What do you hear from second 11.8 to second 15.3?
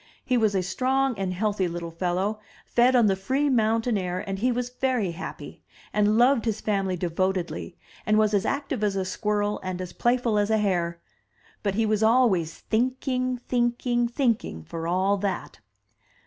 was always thinking, thinking, thinking, for all